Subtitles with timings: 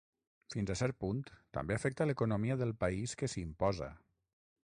[0.53, 1.19] Fins a cert punt,
[1.57, 3.93] també afecta l'economia del país que s'hi imposa.